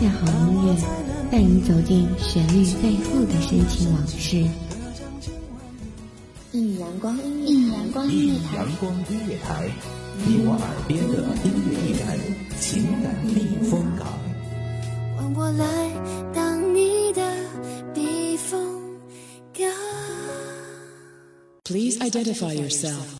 [0.00, 0.74] 下好音乐，
[1.30, 4.48] 带你走进旋律背后的深情往事。
[6.52, 9.70] 一米阳光音乐，一米阳光音乐台，阳光音乐台，
[10.26, 12.18] 你我耳边的音乐驿站，
[12.58, 14.08] 情感避风港。
[15.18, 15.66] 换我来
[16.32, 17.20] 当你的
[17.92, 18.58] 避风
[19.52, 19.68] 港。
[21.64, 23.19] Please identify yourself。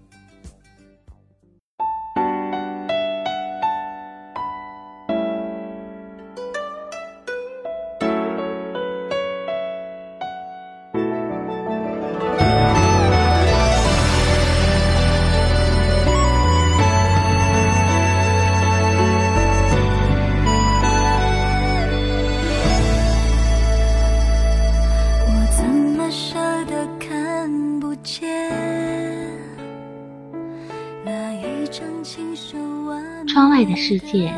[33.61, 34.33] 外的世界，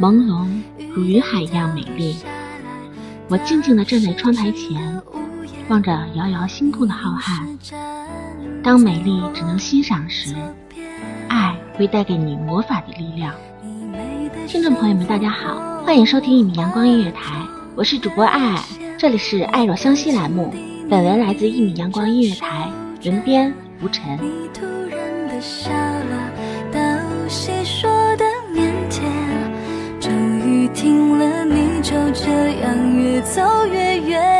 [0.00, 0.48] 朦胧
[0.94, 2.16] 如云海一样美丽。
[3.28, 4.98] 我静静地站在窗台前，
[5.68, 7.46] 望着遥遥星空的浩瀚。
[8.62, 10.34] 当美丽只能欣赏时，
[11.28, 13.34] 爱会带给你魔法的力量。
[14.46, 18.62] 听众朋友们，大家好，欢迎收听一米阳光音乐台，我是主播爱爱，
[18.96, 20.54] 这里是爱若相惜栏目。
[20.88, 22.70] 本文来自一米阳光音乐台，
[23.04, 24.18] 文编吴晨。
[30.76, 34.35] 听了，你就这样越走越远。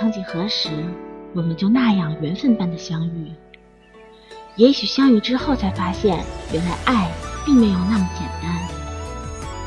[0.00, 0.70] 曾几何时，
[1.34, 3.30] 我们就那样缘分般的相遇。
[4.56, 6.24] 也许相遇之后才发现，
[6.54, 7.10] 原来爱
[7.44, 8.58] 并没有那么简单。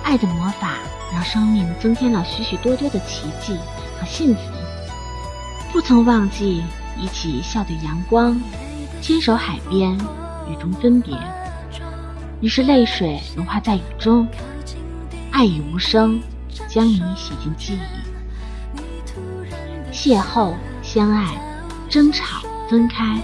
[0.03, 0.79] 爱的魔法
[1.11, 3.55] 让生命增添了许许多多的奇迹
[3.99, 4.41] 和幸福。
[5.71, 6.63] 不曾忘记
[6.97, 8.41] 一起笑对阳光，
[9.03, 9.93] 牵手海边，
[10.49, 11.15] 雨中分别。
[12.41, 14.27] 于是泪水融化在雨中，
[15.29, 16.19] 爱已无声，
[16.67, 18.12] 将你洗进记忆。
[19.93, 21.27] 邂逅、相爱、
[21.87, 23.21] 争吵、分开，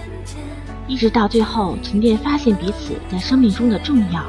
[0.86, 4.22] 一直到最后沉淀，发现彼此在生命中的重要，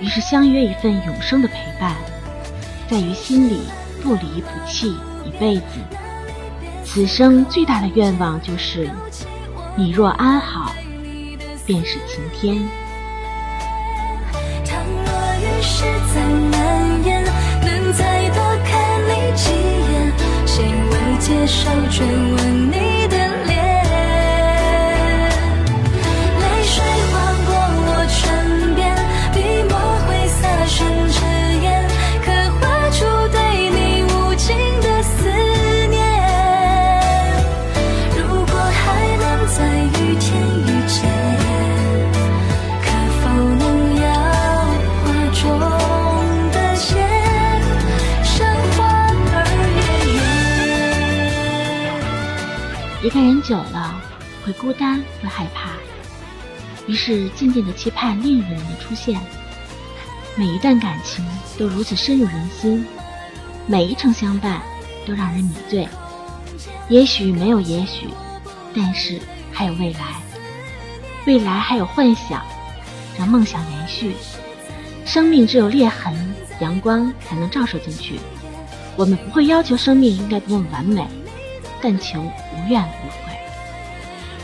[0.00, 1.96] 于是相约一份永生的陪伴，
[2.88, 3.62] 在于心里
[4.02, 5.64] 不离不弃一辈子。
[6.84, 8.88] 此生最大的愿望就是，
[9.76, 10.72] 你若安好，
[11.66, 12.56] 便是晴天。
[14.64, 15.02] 倘若
[15.40, 15.84] 雨势
[16.14, 16.63] 再
[21.24, 22.93] 接受追问你
[53.44, 54.00] 久了，
[54.42, 55.72] 会孤单，会害怕，
[56.86, 59.20] 于是静静的期盼另一个人的出现。
[60.34, 61.22] 每一段感情
[61.58, 62.86] 都如此深入人心，
[63.66, 64.62] 每一程相伴
[65.06, 65.86] 都让人迷醉。
[66.88, 68.08] 也许没有也许，
[68.74, 69.20] 但是
[69.52, 70.22] 还有未来，
[71.26, 72.42] 未来还有幻想，
[73.18, 74.16] 让梦想延续。
[75.04, 78.18] 生命只有裂痕，阳光才能照射进去。
[78.96, 81.06] 我们不会要求生命应该多么完美，
[81.82, 83.23] 但求无怨无悔。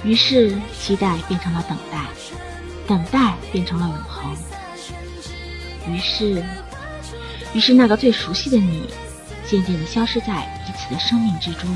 [0.02, 1.99] 于是期待变成了等待，
[2.87, 4.32] 等待变成了永恒。
[5.88, 6.43] 于是，
[7.52, 8.88] 于是那个最熟悉的你，
[9.47, 11.69] 渐渐地消失在彼此的生命之中。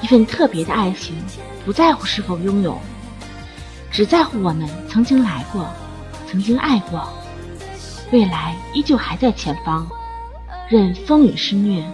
[0.00, 1.14] 一份特别的爱情，
[1.64, 2.78] 不在乎是否拥有，
[3.90, 5.68] 只在乎我们曾经来过，
[6.30, 7.08] 曾经爱过，
[8.12, 9.88] 未来依旧还在前方。
[10.68, 11.84] 任风雨肆虐，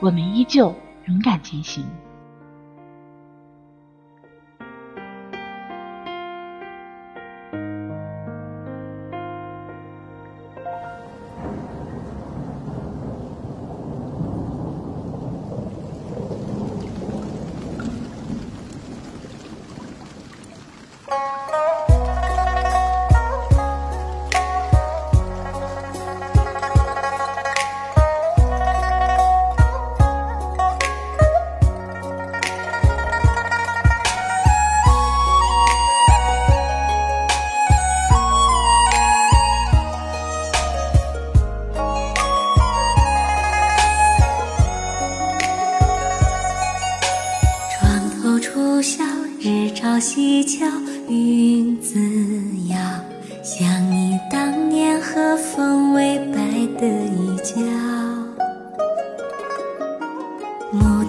[0.00, 0.74] 我们依旧
[1.06, 1.84] 勇敢前行。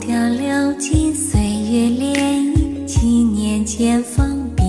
[0.07, 2.15] 木雕流金岁月涟
[2.55, 4.63] 漪，七年前封笔，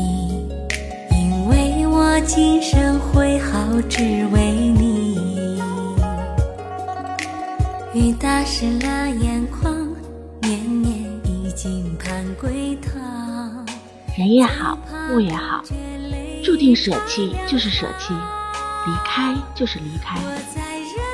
[1.12, 5.61] 因为我今生会好，只为你。
[7.94, 9.73] 雨打湿了眼眶，
[10.43, 13.64] 年年已经盼归堂。
[14.17, 14.76] 人也好，
[15.12, 15.62] 物也好，
[16.44, 20.19] 注定舍弃就是舍弃，离开就是离开。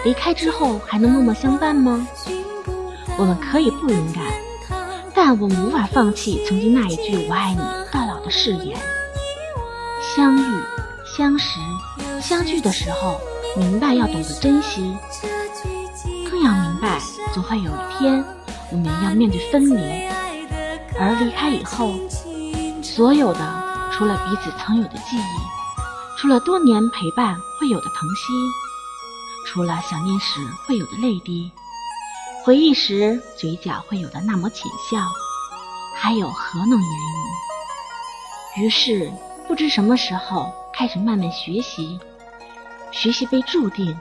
[0.03, 2.09] 离开之后还能默默相伴吗？
[3.17, 4.25] 我们可以不勇敢，
[5.15, 7.61] 但我们无法放弃曾经那一句“我爱你
[7.93, 8.77] 到老”的誓言。
[10.17, 10.63] 相遇、
[11.17, 11.61] 相识、
[12.21, 13.21] 相聚的时候，
[13.57, 14.97] 明白要懂得珍惜，
[16.29, 17.01] 更要明白
[17.33, 18.25] 总会有一天
[18.73, 20.09] 我们要面对分离，
[20.99, 21.95] 而离开以后，
[22.83, 23.63] 所有的
[23.93, 28.33] 除了彼此曾有的记忆，除了多年陪伴会有的疼惜，
[29.47, 31.51] 除了想念时会有的泪滴。
[32.45, 34.99] 回忆时嘴角会有的那抹浅笑，
[35.97, 36.91] 还有何能言
[38.59, 38.63] 语？
[38.63, 39.11] 于是
[39.49, 41.99] 不知什么时候开始慢慢学习，
[42.93, 43.99] 学习被注定，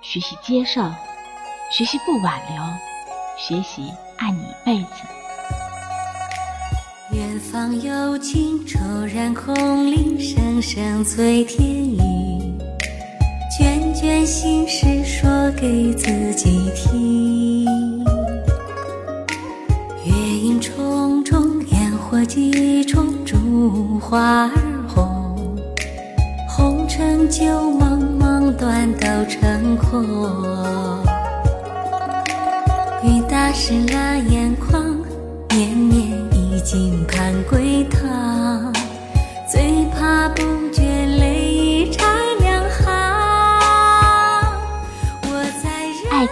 [0.00, 0.80] 学习接受，
[1.70, 2.62] 学习不挽留，
[3.36, 4.88] 学习爱你一辈子。
[7.12, 8.78] 远方有情骤
[9.14, 9.54] 然空
[9.90, 12.03] 灵，声声催天。
[13.56, 18.04] 卷卷心事说给自己听。
[20.04, 24.50] 月影重重，烟火几重，烛花儿
[24.88, 25.56] 红。
[26.48, 30.02] 红尘旧梦，梦断都成空。
[33.04, 34.82] 雨打湿了眼眶，
[35.50, 38.72] 年年已经盼归堂。
[39.48, 40.42] 最怕不
[40.72, 40.82] 觉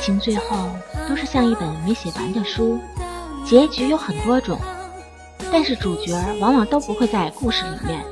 [0.02, 0.68] 情最后
[1.08, 2.76] 都是像一本没写完的书，
[3.46, 4.58] 结局有很多种，
[5.52, 8.04] 但是主角往往都不会在故事里面。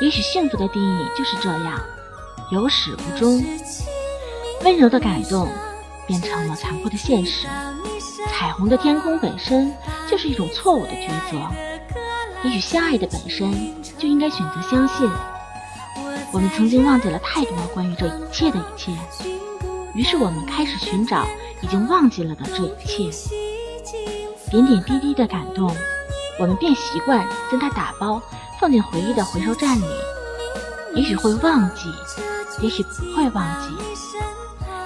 [0.00, 1.78] 也许幸福的定义就是这样，
[2.50, 3.44] 有始无终。
[4.64, 5.46] 温柔的感动
[6.06, 7.46] 变成了残酷的现实，
[8.30, 9.70] 彩虹的天空本身
[10.10, 11.38] 就是一种错误的抉择。
[12.42, 13.52] 也许相爱的本身
[13.98, 15.06] 就应该选择相信。
[16.32, 18.90] 我们曾经忘记了太多关于这一切的一切，
[19.94, 21.26] 于是我们开始寻找
[21.60, 23.10] 已经忘记了的这一切。
[24.50, 25.74] 点点滴滴的感动，
[26.38, 28.20] 我们便习惯将它打包
[28.60, 29.84] 放进回忆的回收站里。
[30.94, 31.88] 也许会忘记，
[32.60, 33.68] 也许不会忘记，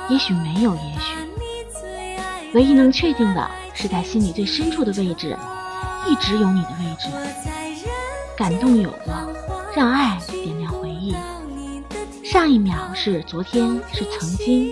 [0.09, 1.17] 也许没有也许。
[2.55, 5.37] 唯一能确定的是，在心里最深处的位置，
[6.09, 7.09] 一直有你的位置。
[8.37, 9.15] 感动有过，
[9.75, 11.15] 让爱点亮回忆。
[12.25, 14.71] 上一秒是昨天，是曾经；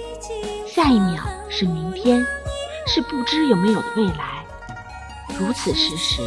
[0.74, 2.26] 下一秒是明天，
[2.88, 4.44] 是不知有没有的未来。
[5.38, 6.20] 如此事实，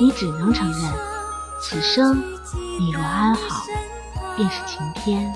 [0.00, 0.90] 你只能承认，
[1.60, 2.24] 此生
[2.78, 3.66] 你若安好，
[4.34, 5.30] 便是晴天。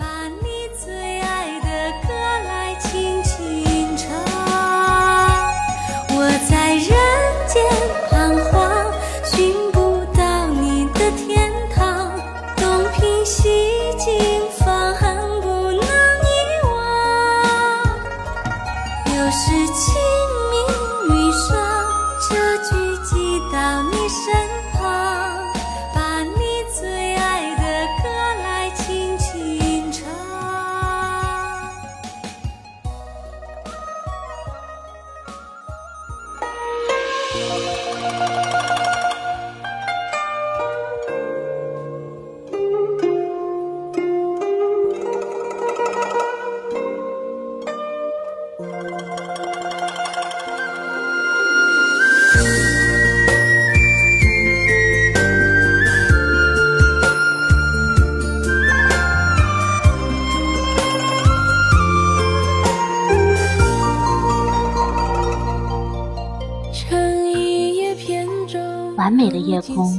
[69.06, 69.96] 完美的夜空，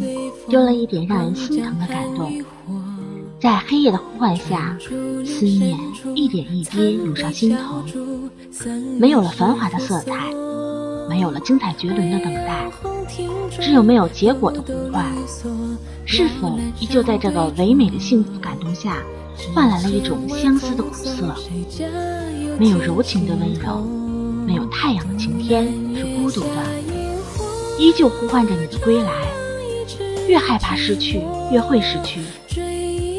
[0.50, 2.30] 丢了一点让人心疼的感动。
[3.40, 4.78] 在黑夜的呼唤下，
[5.26, 5.80] 思念
[6.14, 7.82] 一点一滴涌上心头。
[9.00, 10.12] 没有了繁华的色彩，
[11.08, 12.70] 没有了精彩绝伦的等待，
[13.62, 15.06] 只有没有结果的呼唤。
[16.04, 18.98] 是否依旧在这个唯美的幸福感动下，
[19.56, 21.34] 换来了一种相思的苦涩？
[22.60, 23.88] 没有柔情的温柔，
[24.46, 25.64] 没有太阳的晴天
[25.96, 26.50] 是孤独的，
[27.78, 29.12] 依旧呼唤着你的归来。
[30.28, 32.20] 越害怕失去，越会失去。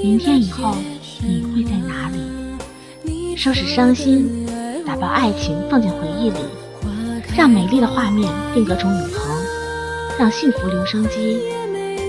[0.02, 0.76] 明天以后，
[1.22, 3.36] 你会在哪里？
[3.36, 4.46] 收拾伤心，
[4.84, 6.36] 打包爱情放进回忆里，
[7.36, 9.36] 让美丽的画面定格成永恒，
[10.18, 11.38] 让幸福留声机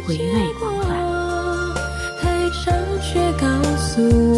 [0.06, 0.98] 回味狂欢。
[2.22, 4.29] 台上却告诉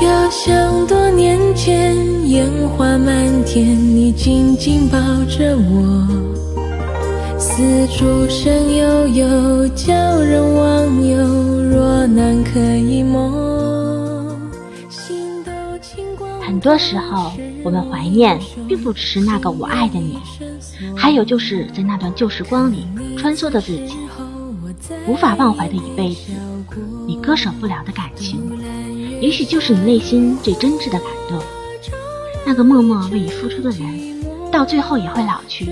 [0.00, 1.96] 遥想多年前，
[2.28, 6.06] 烟花满天，你紧紧抱着我，
[7.36, 11.18] 丝竹声悠悠，叫人忘忧。
[11.62, 14.38] 若难可一梦，
[14.88, 15.50] 心都
[15.80, 16.30] 轻光。
[16.42, 17.32] 很多时候，
[17.64, 18.38] 我们怀念，
[18.68, 20.16] 并不只是那个我爱的你，
[20.96, 22.86] 还有就是在那段旧时光里
[23.16, 23.96] 穿梭的自己，
[25.08, 26.32] 无法忘怀的一辈子，
[27.06, 28.40] 你割舍不了的感情。
[29.20, 31.42] 也许就是你内心最真挚的感动。
[32.46, 35.66] 那个默默为你付出的人，到最后也会老去，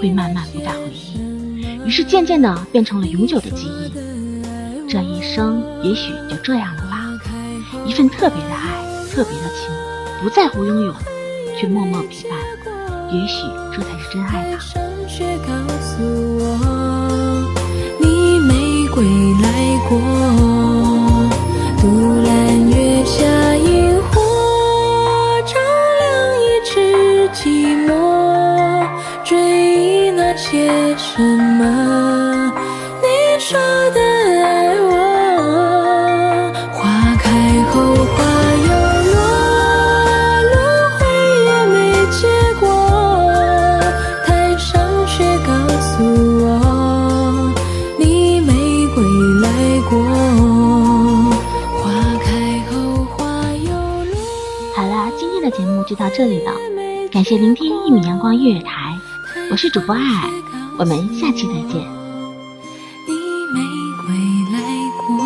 [0.00, 1.18] 会慢慢不再回忆，
[1.86, 3.90] 于是渐渐的变成了永久的记忆。
[4.88, 7.10] 这一生也许就这样了吧。
[7.86, 9.68] 一份特别的爱，特别的情，
[10.22, 10.94] 不在乎拥有，
[11.58, 12.38] 却默默陪伴。
[13.10, 14.58] 也许这才是真爱吧。
[18.94, 19.04] 归
[19.42, 20.53] 来过。
[55.94, 56.50] 就到这里了，
[57.12, 58.98] 感谢聆听一米阳光音乐台，
[59.48, 60.28] 我是主播爱爱，
[60.76, 61.76] 我们下期再见。
[63.06, 63.14] 你
[63.54, 63.60] 没
[64.02, 64.08] 归
[64.52, 64.58] 来
[65.06, 65.24] 过。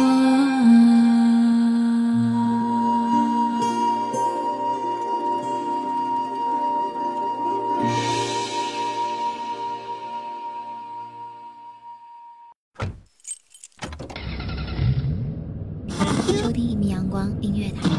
[16.37, 17.89] 收听一米阳光音乐台，